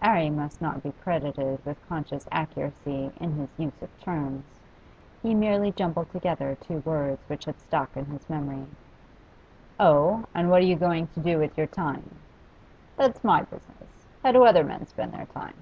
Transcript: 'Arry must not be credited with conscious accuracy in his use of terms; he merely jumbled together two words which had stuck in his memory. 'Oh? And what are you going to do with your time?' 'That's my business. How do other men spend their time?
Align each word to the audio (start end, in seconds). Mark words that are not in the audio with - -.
'Arry 0.00 0.30
must 0.30 0.62
not 0.62 0.80
be 0.80 0.92
credited 1.02 1.58
with 1.66 1.88
conscious 1.88 2.28
accuracy 2.30 3.10
in 3.20 3.32
his 3.32 3.48
use 3.58 3.82
of 3.82 3.90
terms; 3.98 4.44
he 5.20 5.34
merely 5.34 5.72
jumbled 5.72 6.08
together 6.12 6.56
two 6.60 6.78
words 6.84 7.20
which 7.28 7.46
had 7.46 7.58
stuck 7.58 7.96
in 7.96 8.04
his 8.04 8.30
memory. 8.30 8.64
'Oh? 9.80 10.24
And 10.36 10.50
what 10.50 10.62
are 10.62 10.66
you 10.66 10.76
going 10.76 11.08
to 11.08 11.20
do 11.20 11.36
with 11.36 11.58
your 11.58 11.66
time?' 11.66 12.14
'That's 12.96 13.24
my 13.24 13.42
business. 13.42 14.06
How 14.22 14.30
do 14.30 14.44
other 14.44 14.62
men 14.62 14.86
spend 14.86 15.14
their 15.14 15.26
time? 15.26 15.54